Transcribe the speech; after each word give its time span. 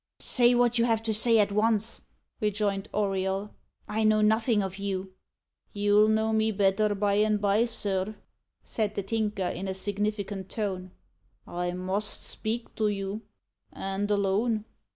"Say 0.17 0.55
what 0.55 0.79
you 0.79 0.85
have 0.85 1.03
to 1.03 1.13
say 1.13 1.37
at 1.37 1.51
once," 1.51 2.01
rejoined 2.39 2.89
Auriol. 2.91 3.53
"I 3.87 4.03
know 4.03 4.21
nothing 4.21 4.63
of 4.63 4.77
you." 4.79 5.13
"You'll 5.73 6.07
know 6.07 6.33
me 6.33 6.49
better 6.51 6.95
by 6.95 7.13
and 7.21 7.39
by, 7.39 7.65
sir," 7.65 8.15
said 8.63 8.95
the 8.95 9.03
Tinker, 9.03 9.43
in 9.43 9.67
a 9.67 9.75
significant 9.75 10.49
tone. 10.49 10.89
"I 11.45 11.73
must 11.73 12.23
speak 12.23 12.73
to 12.77 12.87
you, 12.87 13.21
and 13.71 14.09
alone." 14.09 14.65